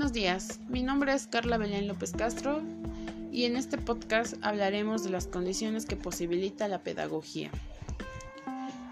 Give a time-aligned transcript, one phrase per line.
[0.00, 2.62] Buenos días, mi nombre es Carla Belén López Castro
[3.30, 7.50] y en este podcast hablaremos de las condiciones que posibilita la pedagogía.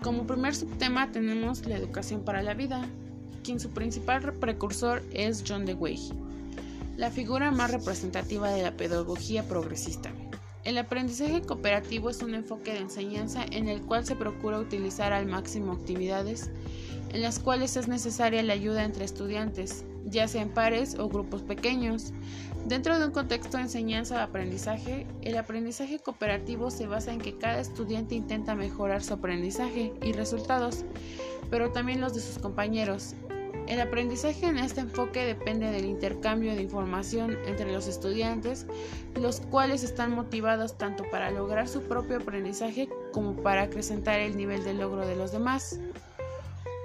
[0.02, 2.84] Como primer subtema tenemos la educación para la vida,
[3.42, 6.12] quien su principal precursor es John Dewey,
[6.98, 10.10] la figura más representativa de la pedagogía progresista.
[10.64, 15.24] El aprendizaje cooperativo es un enfoque de enseñanza en el cual se procura utilizar al
[15.24, 16.50] máximo actividades
[17.14, 21.42] en las cuales es necesaria la ayuda entre estudiantes, ya sea en pares o grupos
[21.42, 22.12] pequeños.
[22.66, 28.14] Dentro de un contexto de enseñanza-aprendizaje, el aprendizaje cooperativo se basa en que cada estudiante
[28.14, 30.84] intenta mejorar su aprendizaje y resultados,
[31.50, 33.14] pero también los de sus compañeros,
[33.68, 38.66] el aprendizaje en este enfoque depende del intercambio de información entre los estudiantes,
[39.14, 44.64] los cuales están motivados tanto para lograr su propio aprendizaje como para acrecentar el nivel
[44.64, 45.80] de logro de los demás.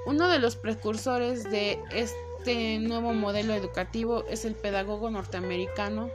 [0.05, 6.09] Uno de los precursores de este nuevo modelo educativo es el pedagogo norteamericano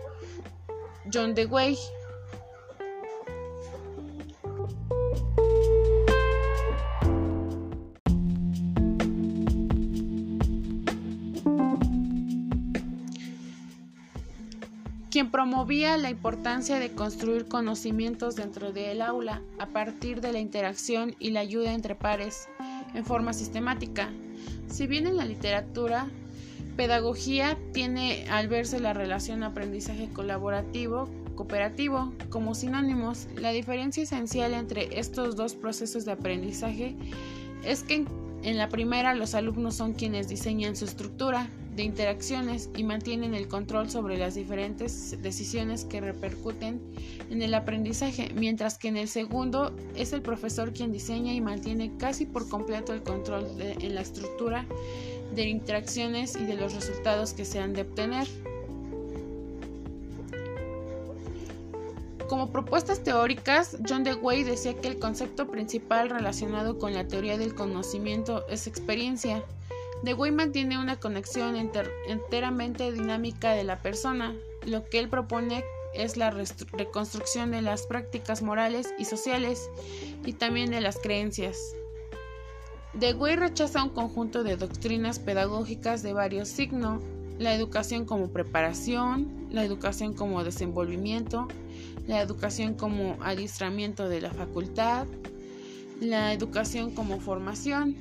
[1.11, 1.79] John Dewey,
[15.11, 21.17] quien promovía la importancia de construir conocimientos dentro del aula a partir de la interacción
[21.19, 22.49] y la ayuda entre pares
[22.93, 24.11] en forma sistemática.
[24.69, 26.09] Si bien en la literatura,
[26.77, 34.99] pedagogía tiene al verse la relación aprendizaje colaborativo cooperativo como sinónimos, la diferencia esencial entre
[34.99, 36.97] estos dos procesos de aprendizaje
[37.65, 38.05] es que
[38.43, 43.47] en la primera los alumnos son quienes diseñan su estructura de interacciones y mantienen el
[43.47, 46.81] control sobre las diferentes decisiones que repercuten
[47.31, 51.93] en el aprendizaje, mientras que en el segundo es el profesor quien diseña y mantiene
[51.97, 54.67] casi por completo el control en la estructura
[55.37, 58.27] de interacciones y de los resultados que se han de obtener.
[62.29, 67.55] Como propuestas teóricas, John Dewey decía que el concepto principal relacionado con la teoría del
[67.55, 69.45] conocimiento es experiencia,
[70.03, 74.37] Dewey mantiene una conexión enteramente dinámica de la persona.
[74.65, 75.65] Lo que él propone
[75.95, 79.71] es la reconstrucción de las prácticas morales y sociales
[80.25, 81.75] y también de las creencias.
[82.95, 87.03] Dewey rechaza un conjunto de doctrinas pedagógicas de varios signos,
[87.39, 91.49] la educación como preparación, la educación como desenvolvimiento,
[92.07, 95.07] la educación como adiestramiento de la facultad,
[96.01, 97.97] la educación como formación,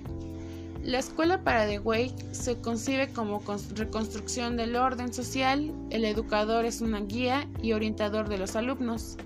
[0.87, 3.43] la escuela para Dewey se concibe como
[3.75, 9.17] reconstrucción del orden social, el educador es una guía y orientador de los alumnos.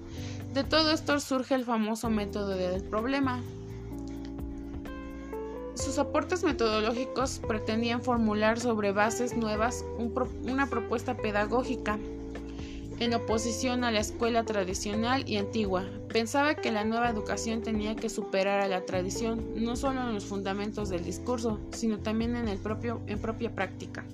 [0.56, 3.44] De todo esto surge el famoso método del problema.
[5.76, 9.86] Sus aportes metodológicos pretendían formular sobre bases nuevas
[10.44, 12.00] una propuesta pedagógica
[13.02, 15.90] en oposición a la escuela tradicional y antigua.
[16.08, 20.26] Pensaba que la nueva educación tenía que superar a la tradición, no solo en los
[20.26, 24.06] fundamentos del discurso, sino también en, el propio, en propia práctica.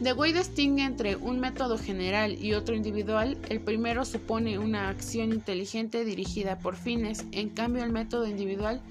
[0.00, 3.38] Dewey distingue entre un método general y otro individual.
[3.48, 8.82] El primero supone una acción inteligente dirigida por fines, en cambio el método individual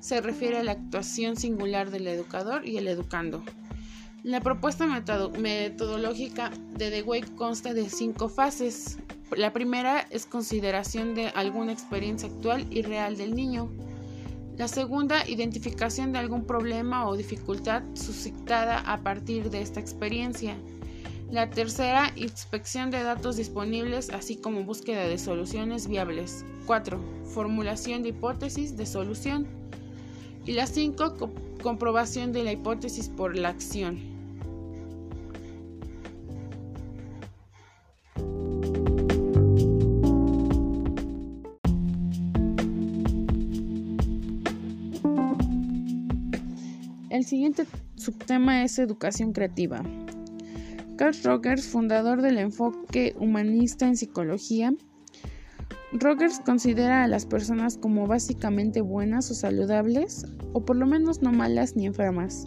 [0.00, 3.42] se refiere a la actuación singular del educador y el educando.
[4.28, 8.98] La propuesta metodológica de Dewey consta de cinco fases.
[9.34, 13.70] La primera es consideración de alguna experiencia actual y real del niño.
[14.58, 20.58] La segunda, identificación de algún problema o dificultad suscitada a partir de esta experiencia.
[21.30, 26.44] La tercera, inspección de datos disponibles, así como búsqueda de soluciones viables.
[26.66, 27.00] 4.
[27.32, 29.46] Formulación de hipótesis de solución.
[30.44, 31.16] Y la 5,
[31.62, 34.07] comprobación de la hipótesis por la acción.
[47.28, 47.66] Siguiente
[47.96, 49.82] subtema es educación creativa.
[50.96, 54.72] Carl Rogers, fundador del enfoque humanista en psicología,
[55.92, 61.32] Rogers considera a las personas como básicamente buenas o saludables, o por lo menos no
[61.32, 62.46] malas ni enfermas.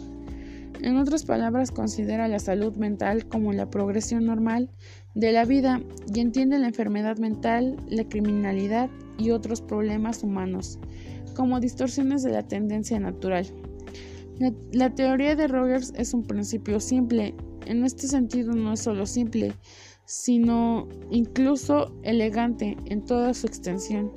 [0.80, 4.68] En otras palabras, considera la salud mental como la progresión normal
[5.14, 5.80] de la vida
[6.12, 10.80] y entiende la enfermedad mental, la criminalidad y otros problemas humanos
[11.36, 13.46] como distorsiones de la tendencia natural.
[14.72, 17.34] La, teoría de Rogers es un principio simple.
[17.66, 19.52] En este sentido no es solo simple,
[20.04, 24.10] sino incluso elegante en toda su extensión.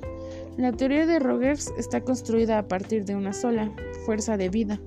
[0.56, 3.70] La teoría de Rogers está construida a partir de una sola
[4.04, 4.80] fuerza de vida,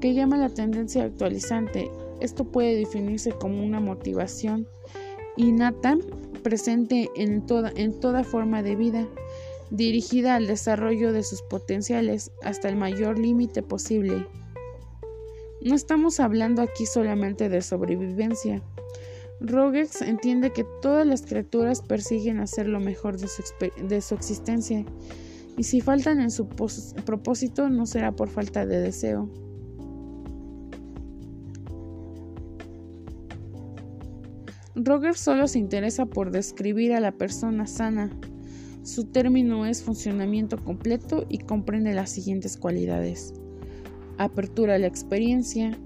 [0.00, 1.90] que llama la tendencia actualizante,
[2.20, 4.66] esto puede definirse como una motivación
[5.36, 5.98] innata
[6.42, 9.06] presente en toda, en toda forma de vida,
[9.70, 14.26] dirigida al desarrollo de sus potenciales hasta el mayor límite posible.
[15.62, 18.62] No estamos hablando aquí solamente de sobrevivencia.
[19.40, 23.42] Rogers entiende que todas las criaturas persiguen hacer lo mejor de su,
[23.86, 24.84] de su existencia,
[25.56, 29.28] y si faltan en su propósito no será por falta de deseo.
[34.74, 38.10] Rogers solo se interesa por describir a la persona sana.
[38.90, 43.32] Su término es funcionamiento completo y comprende las siguientes cualidades.
[44.18, 45.78] Apertura a la experiencia.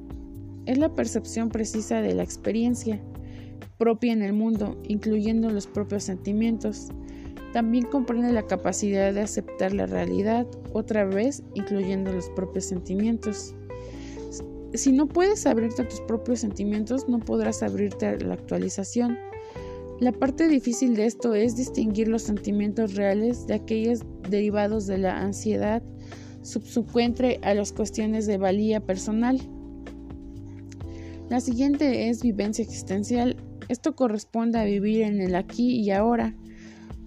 [0.64, 3.02] Es la percepción precisa de la experiencia
[3.76, 6.88] propia en el mundo, incluyendo los propios sentimientos.
[7.52, 13.54] También comprende la capacidad de aceptar la realidad, otra vez incluyendo los propios sentimientos
[14.74, 19.16] si no puedes abrirte a tus propios sentimientos, no podrás abrirte a la actualización.
[20.00, 25.20] La parte difícil de esto es distinguir los sentimientos reales de aquellos derivados de la
[25.20, 25.82] ansiedad
[26.42, 29.40] subsecuente a las cuestiones de valía personal.
[31.30, 33.36] La siguiente es vivencia existencial.
[33.68, 36.34] Esto corresponde a vivir en el aquí y ahora.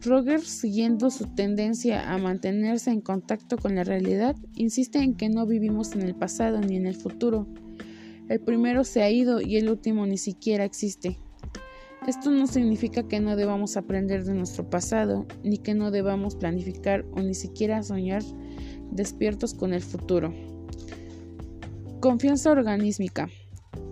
[0.01, 5.45] Rogers, siguiendo su tendencia a mantenerse en contacto con la realidad, insiste en que no
[5.45, 7.47] vivimos en el pasado ni en el futuro.
[8.29, 11.19] El primero se ha ido y el último ni siquiera existe.
[12.07, 17.03] Esto no significa que no debamos aprender de nuestro pasado, ni que no debamos planificar
[17.11, 18.23] o ni siquiera soñar
[18.91, 20.33] despiertos con el futuro.
[21.99, 23.27] Confianza organísmica.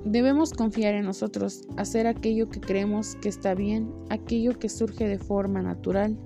[0.05, 5.19] Debemos confiar en nosotros, hacer aquello que creemos que está bien, aquello que surge de
[5.19, 6.17] forma natural.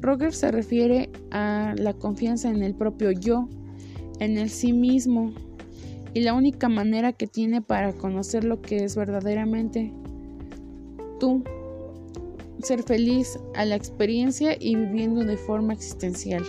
[0.00, 3.50] Rogers se refiere a la confianza en el propio yo,
[4.20, 5.34] en el sí mismo,
[6.14, 9.92] y la única manera que tiene para conocer lo que es verdaderamente
[11.18, 11.42] tú,
[12.62, 16.44] ser feliz a la experiencia y viviendo de forma existencial.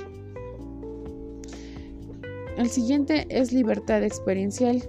[2.58, 4.82] El siguiente es libertad experiencial.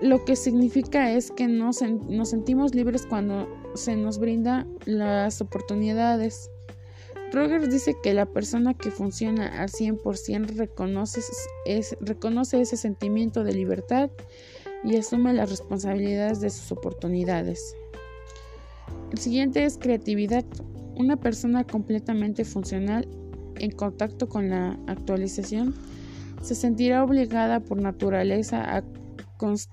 [0.00, 6.50] Lo que significa es que nos, nos sentimos libres cuando se nos brinda las oportunidades.
[7.32, 11.20] Rogers dice que la persona que funciona al 100% reconoce,
[12.00, 14.10] reconoce ese sentimiento de libertad
[14.84, 17.74] y asume las responsabilidades de sus oportunidades.
[19.12, 20.44] El siguiente es creatividad.
[20.96, 23.08] Una persona completamente funcional
[23.56, 25.74] en contacto con la actualización
[26.42, 28.82] se sentirá obligada por naturaleza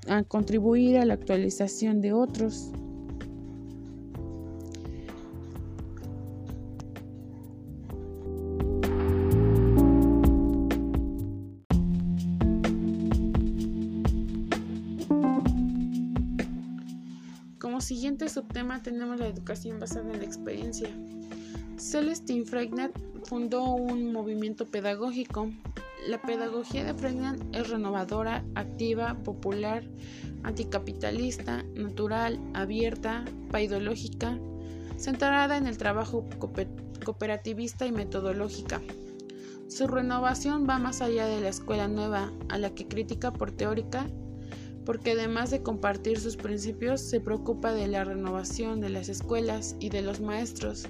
[0.07, 2.71] a contribuir a la actualización de otros.
[18.13, 20.87] Siguiente subtema tenemos la educación basada en la experiencia.
[21.77, 22.91] Celestine Freinet
[23.25, 25.49] fundó un movimiento pedagógico
[26.07, 29.83] la pedagogía de Freinet es renovadora, activa, popular,
[30.43, 34.37] anticapitalista, natural, abierta, paidológica,
[34.97, 36.25] centrada en el trabajo
[37.03, 38.79] cooperativista y metodológica.
[39.69, 44.05] Su renovación va más allá de la escuela nueva, a la que critica por teórica
[44.85, 49.89] porque además de compartir sus principios, se preocupa de la renovación de las escuelas y
[49.89, 50.87] de los maestros.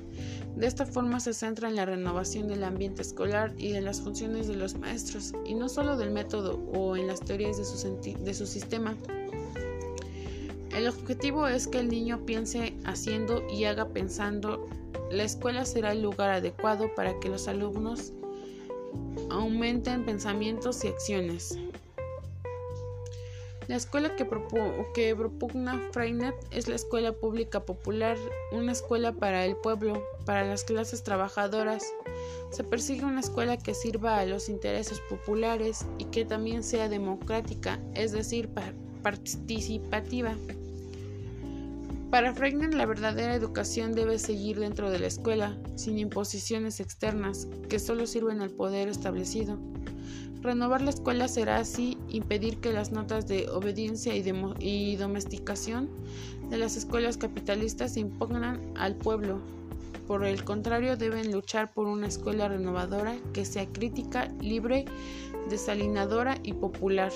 [0.56, 4.48] De esta forma se centra en la renovación del ambiente escolar y de las funciones
[4.48, 8.34] de los maestros, y no solo del método o en las teorías de su, de
[8.34, 8.96] su sistema.
[10.76, 14.68] El objetivo es que el niño piense haciendo y haga pensando.
[15.12, 18.12] La escuela será el lugar adecuado para que los alumnos
[19.30, 21.60] aumenten pensamientos y acciones.
[23.68, 24.26] La escuela que,
[25.16, 28.18] propugna Freinet es la escuela pública popular,
[28.52, 31.84] una escuela para el pueblo, para las clases trabajadoras.
[32.52, 37.80] Se persigue una escuela que sirva a los intereses populares y que también sea democrática,
[37.96, 38.50] es decir,
[39.02, 40.36] participativa.
[42.12, 47.80] Para Freinet la verdadera educación debe seguir dentro de la escuela, sin imposiciones externas que
[47.80, 49.58] solo sirven al poder establecido.
[50.44, 55.90] Renovar la escuela será así impedir que las notas de obediencia y, domesticación
[56.50, 59.40] de las escuelas capitalistas se impongan al pueblo.
[60.06, 64.84] Por el contrario, deben luchar por una escuela renovadora que sea crítica, libre,
[65.50, 67.14] desalinadora y popular.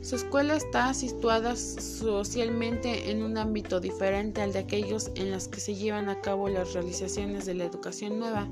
[0.00, 5.60] Su escuela está situada socialmente en un ámbito diferente al de aquellos en los que
[5.60, 8.48] se llevan a cabo las realizaciones de la educación nueva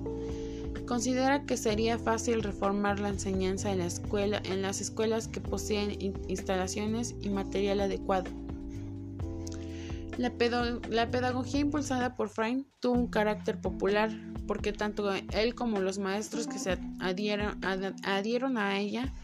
[0.93, 5.97] Considera que sería fácil reformar la enseñanza en, la en las escuelas que poseen
[6.29, 8.31] instalaciones y material adecuado.
[10.19, 14.11] La, pedagogía impulsada por Frein tuvo un carácter popular
[14.47, 19.15] porque tanto él como los maestros que se adhieron a ella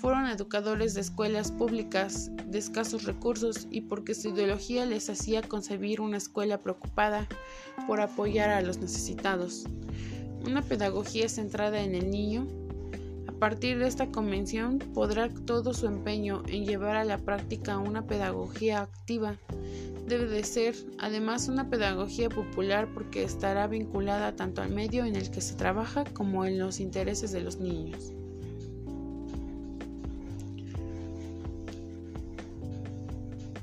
[0.00, 6.00] fueron educadores de escuelas públicas de escasos recursos y porque su ideología les hacía concebir
[6.00, 7.28] una escuela preocupada
[7.86, 9.66] por apoyar a los necesitados.
[10.44, 12.46] Una pedagogía centrada en el niño.
[13.26, 18.06] A partir de esta convención podrá todo su empeño en llevar a la práctica una
[18.06, 19.36] pedagogía activa
[20.06, 25.30] debe de ser además una pedagogía popular porque estará vinculada tanto al medio en el
[25.30, 28.12] que se trabaja como en los intereses de los niños.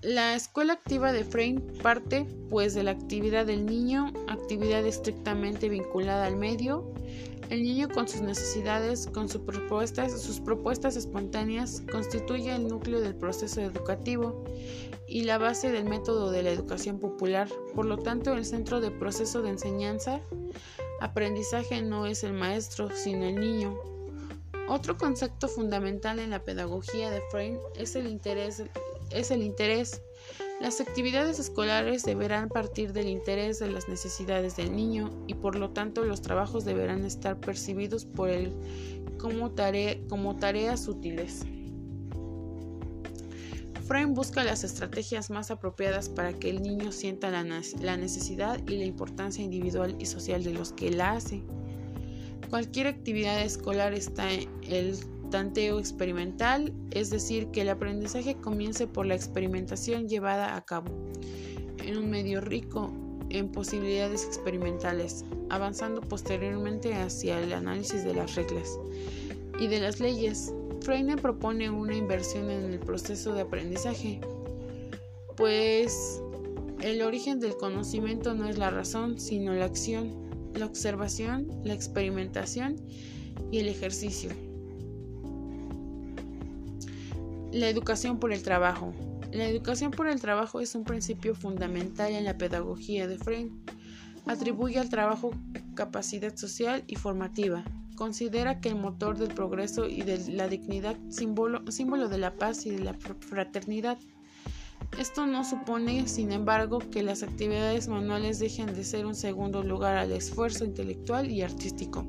[0.01, 6.25] La escuela activa de Frame parte pues de la actividad del niño, actividad estrictamente vinculada
[6.25, 6.93] al medio,
[7.49, 13.13] el niño con sus necesidades, con sus propuestas, sus propuestas espontáneas, constituye el núcleo del
[13.13, 14.45] proceso educativo
[15.05, 17.49] y la base del método de la educación popular.
[17.75, 20.21] Por lo tanto, el centro del proceso de enseñanza,
[21.01, 23.77] aprendizaje no es el maestro, sino el niño.
[24.69, 28.63] Otro concepto fundamental en la pedagogía de Frame es el interés.
[29.11, 30.01] Es el interés
[30.59, 35.69] las actividades escolares deberán partir del interés de las necesidades del niño y por lo
[35.69, 38.51] tanto los trabajos deberán estar percibidos por él
[39.17, 39.53] como,
[40.09, 41.45] como tareas útiles.
[43.87, 47.43] Frame busca las estrategias más apropiadas para que el niño sienta la,
[47.81, 51.41] la necesidad y la importancia individual y social de los que la hace.
[52.49, 54.97] Cualquier actividad escolar está en el
[55.29, 60.91] tanteo experimental, es decir, que el aprendizaje comience por la experimentación llevada a cabo
[61.85, 62.91] en un medio rico
[63.29, 68.77] en posibilidades experimentales, avanzando posteriormente hacia el análisis de las reglas
[69.59, 70.53] y de las leyes.
[70.81, 74.21] Freire propone una inversión en el proceso de aprendizaje,
[75.35, 76.21] pues
[76.81, 82.77] el origen del conocimiento no es la razón, sino la acción, la observación, la experimentación
[83.51, 84.48] y el ejercicio.
[87.51, 88.93] La educación por el trabajo.
[89.31, 93.51] La educación por el trabajo es un principio fundamental en la pedagogía de Freire.
[94.27, 95.31] Atribuye al trabajo
[95.73, 97.63] capacidad social y formativa.
[97.95, 102.67] Considera que el motor del progreso y de la dignidad, símbolo, símbolo de la paz
[102.67, 103.97] y de la fraternidad.
[104.99, 109.97] Esto no supone, sin embargo, que las actividades manuales dejen de ser un segundo lugar
[109.97, 112.05] al esfuerzo intelectual y artístico,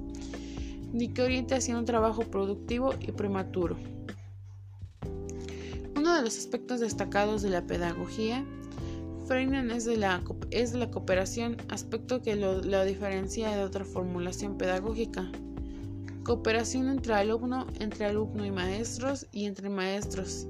[0.93, 3.79] ni que oriente hacia un trabajo productivo y prematuro.
[6.11, 8.45] Uno de los aspectos destacados de la pedagogía
[9.29, 10.21] Freinen es de la,
[10.91, 15.31] cooperación, aspecto que lo, diferencia de otra formulación pedagógica.
[16.25, 20.49] Cooperación entre alumno, entre alumno y maestros y entre maestros.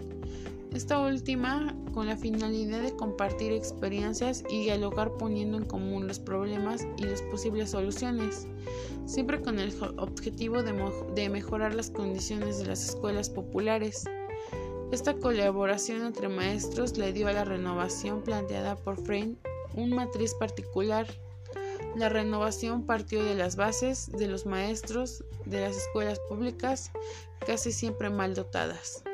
[0.72, 6.86] Esta última con la finalidad de compartir experiencias y dialogar poniendo en común los problemas
[6.96, 8.46] y las posibles soluciones,
[9.04, 14.06] siempre con el objetivo de mejorar las condiciones de las escuelas populares.
[14.92, 19.38] Esta colaboración entre maestros le dio a la renovación planteada por Frein
[19.74, 21.06] un matriz particular.
[21.94, 26.90] La renovación partió de las bases de los maestros de las escuelas públicas,
[27.46, 29.04] casi siempre mal dotadas.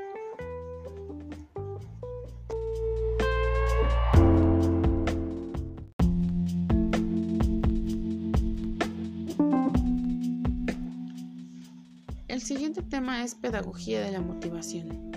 [12.28, 15.15] El siguiente tema es pedagogía de la motivación.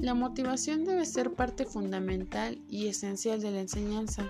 [0.00, 4.26] La motivación debe ser parte fundamental y esencial de la enseñanza.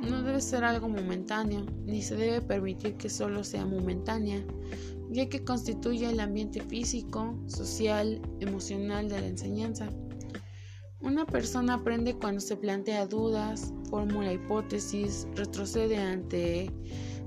[0.00, 4.44] No debe ser algo momentáneo, ni se debe permitir que solo sea momentánea,
[5.08, 9.88] ya que constituye el ambiente físico, social, emocional de la enseñanza.
[11.00, 16.68] Una persona aprende cuando se plantea dudas, formula hipótesis, retrocede ante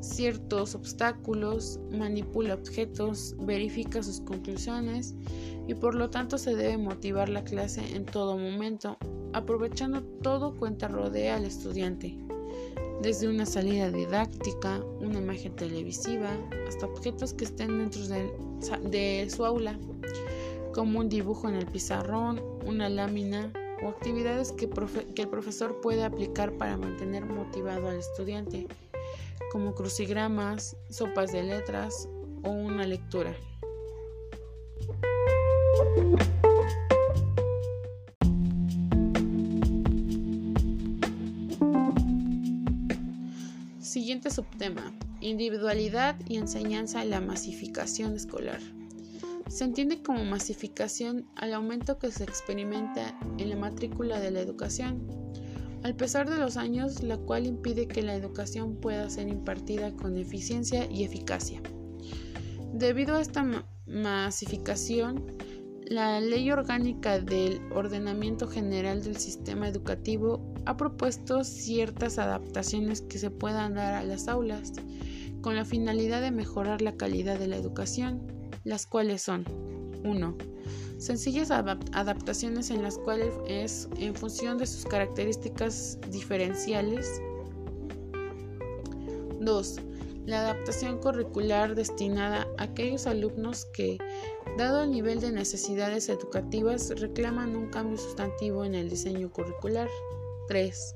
[0.03, 5.15] ciertos obstáculos, manipula objetos, verifica sus conclusiones
[5.67, 8.98] y por lo tanto se debe motivar la clase en todo momento,
[9.31, 12.17] aprovechando todo cuenta rodea al estudiante,
[13.01, 16.29] desde una salida didáctica, una imagen televisiva,
[16.67, 19.79] hasta objetos que estén dentro de, su aula,
[20.74, 24.69] como un dibujo en el pizarrón, una lámina o actividades que,
[25.15, 28.67] que el profesor puede aplicar para mantener motivado al estudiante
[29.51, 32.07] como crucigramas, sopas de letras
[32.43, 33.35] o una lectura.
[43.79, 48.59] Siguiente subtema, individualidad y enseñanza en la masificación escolar.
[49.47, 55.07] Se entiende como masificación al aumento que se experimenta en la matrícula de la educación,
[55.83, 60.17] al pesar de los años, la cual impide que la educación pueda ser impartida con
[60.17, 61.61] eficiencia y eficacia.
[62.73, 63.45] Debido a esta
[63.85, 65.25] masificación,
[65.85, 73.29] la Ley Orgánica del Ordenamiento General del Sistema Educativo ha propuesto ciertas adaptaciones que se
[73.29, 74.71] puedan dar a las aulas,
[75.41, 78.25] con la finalidad de mejorar la calidad de la educación,
[78.63, 79.45] las cuales son
[80.05, 80.37] 1.
[81.03, 87.22] Sencillas adaptaciones en las cuales es en función de sus características diferenciales.
[89.41, 89.75] 2.
[90.25, 93.98] La adaptación curricular destinada a aquellos alumnos que,
[94.57, 99.89] dado el nivel de necesidades educativas, reclaman un cambio sustantivo en el diseño curricular.
[100.48, 100.95] 3.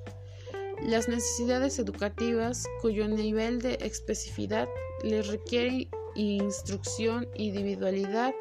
[0.84, 4.70] Las necesidades educativas cuyo nivel de especificidad
[5.04, 8.34] les requiere instrucción, individualidad,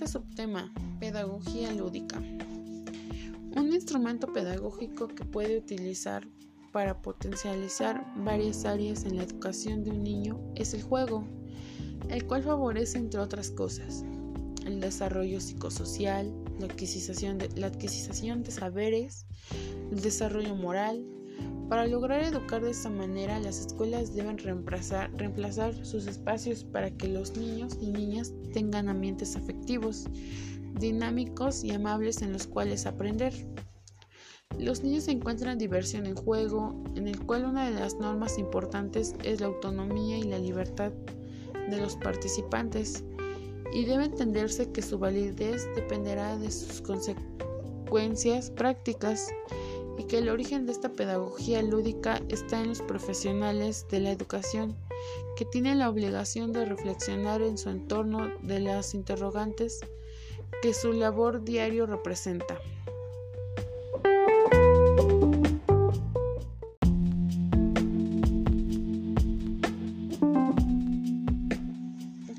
[0.00, 2.18] Siguiente subtema, pedagogía lúdica.
[3.54, 6.26] Un instrumento pedagógico que puede utilizar
[6.72, 11.26] para potencializar varias áreas en la educación de un niño es el juego,
[12.08, 14.02] el cual favorece, entre otras cosas,
[14.64, 19.26] el desarrollo psicosocial, la adquisición de saberes,
[19.90, 21.04] el desarrollo moral,
[21.70, 27.06] para lograr educar de esta manera, las escuelas deben reemplazar, reemplazar, sus espacios para que
[27.06, 30.06] los niños y niñas tengan ambientes afectivos,
[30.80, 33.32] dinámicos y amables en los cuales aprender.
[34.58, 39.40] Los niños encuentran diversión en juego, en el cual una de las normas importantes es
[39.40, 40.92] la autonomía y la libertad
[41.70, 43.04] de los participantes,
[43.72, 49.28] y debe entenderse que su validez dependerá de sus consecuencias prácticas
[50.00, 54.74] y que el origen de esta pedagogía lúdica está en los profesionales de la educación,
[55.36, 59.80] que tienen la obligación de reflexionar en su entorno de las interrogantes
[60.62, 62.58] que su labor diario representa.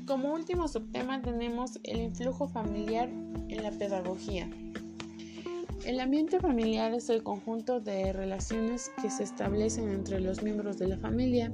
[0.04, 4.50] Como último subtema tenemos el influjo familiar en la pedagogía.
[5.84, 10.86] El ambiente familiar es el conjunto de relaciones que se establecen entre los miembros de
[10.86, 11.52] la familia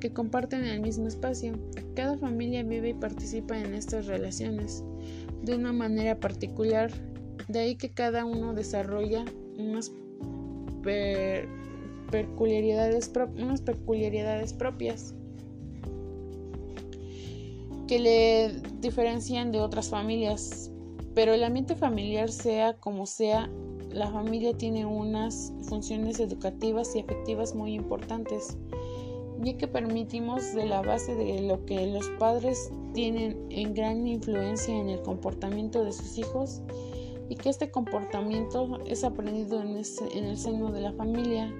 [0.00, 1.52] que comparten el mismo espacio.
[1.94, 4.82] Cada familia vive y participa en estas relaciones
[5.42, 6.90] de una manera particular,
[7.46, 9.24] de ahí que cada uno desarrolla
[9.56, 9.92] unas,
[12.10, 15.14] peculiaridades, unas peculiaridades propias
[17.86, 20.72] que le diferencian de otras familias
[21.16, 23.50] pero el ambiente familiar, sea como sea,
[23.90, 28.58] la familia tiene unas funciones educativas y afectivas muy importantes,
[29.40, 34.76] ya que permitimos de la base de lo que los padres tienen en gran influencia
[34.76, 36.60] en el comportamiento de sus hijos
[37.30, 41.50] y que este comportamiento es aprendido en, el seno de la familia.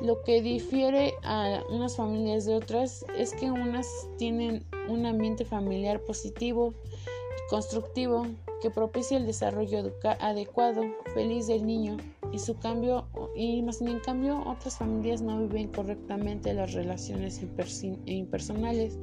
[0.00, 6.00] Lo que difiere a unas familias de otras es que unas tienen un ambiente familiar
[6.00, 8.26] positivo y constructivo,
[8.60, 10.82] que propicia el desarrollo adecuado,
[11.14, 11.96] feliz del niño
[12.32, 17.40] y su cambio y más en cambio otras familias no viven correctamente las relaciones
[18.06, 18.98] impersonales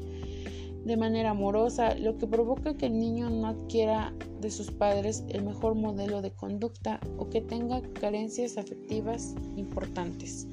[0.86, 5.44] de manera amorosa, lo que provoca que el niño no adquiera de sus padres el
[5.44, 10.48] mejor modelo de conducta o que tenga carencias afectivas importantes.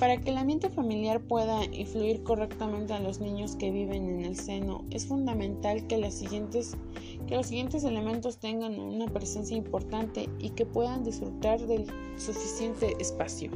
[0.00, 4.34] Para que el ambiente familiar pueda influir correctamente a los niños que viven en el
[4.34, 11.60] seno, es fundamental que, los siguientes elementos tengan una presencia importante y que puedan disfrutar
[11.66, 11.84] del
[12.16, 13.50] suficiente espacio.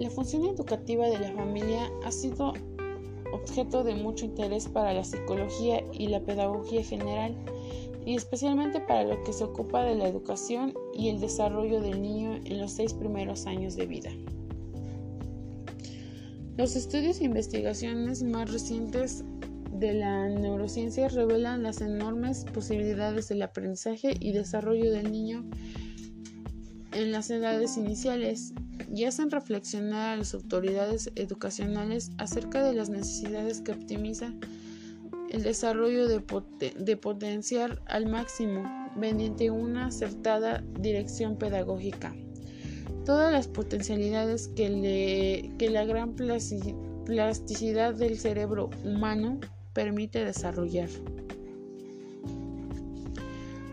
[0.00, 2.54] La función educativa de la familia ha sido
[3.30, 7.36] objeto de mucho interés para la psicología y la pedagogía general,
[8.06, 12.36] y especialmente para lo que se ocupa de la educación y el desarrollo del niño
[12.42, 14.10] en los seis primeros años de vida.
[16.56, 19.24] Los estudios e investigaciones más recientes
[19.72, 25.44] de la neurociencia revelan las enormes posibilidades del aprendizaje y desarrollo del niño
[26.92, 28.52] en las edades iniciales.
[28.94, 34.32] Y hacen reflexionar a las autoridades educacionales acerca de las necesidades que optimiza
[35.30, 36.22] el desarrollo de,
[36.78, 38.62] de potenciar al máximo
[38.94, 42.14] mediante una acertada dirección pedagógica
[43.04, 49.38] todas las potencialidades que, le, que la gran plasticidad del cerebro humano
[49.72, 50.88] permite desarrollar.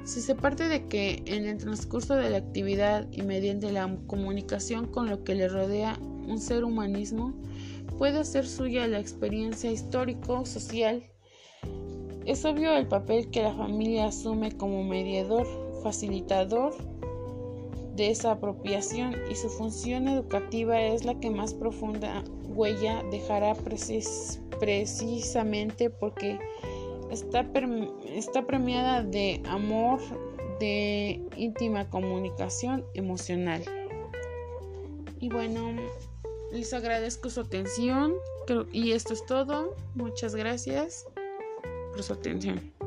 [0.04, 4.88] Si se parte de que en el transcurso de la actividad y mediante la comunicación
[4.88, 7.34] con lo que le rodea un ser humanismo
[7.98, 11.04] puede hacer suya la experiencia histórico-social,
[12.26, 15.48] es obvio el papel que la familia asume como mediador,
[15.82, 16.76] facilitador
[17.95, 22.23] de esa apropiación y su función educativa es la que más profunda
[22.56, 23.54] huella dejará
[24.60, 26.39] precisamente porque
[27.12, 27.45] está,
[28.06, 29.99] está premiada de amor,
[30.60, 33.63] de íntima comunicación emocional.
[35.19, 35.75] Y bueno,
[36.51, 38.13] les agradezco su atención
[38.71, 39.75] y esto es todo.
[39.95, 41.06] Muchas gracias
[41.91, 42.81] por su atención.